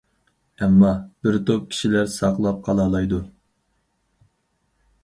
[0.61, 0.93] ئەمما،
[1.27, 3.21] بىر توپ كىشىلەر ساقلاپ قالالايدۇ.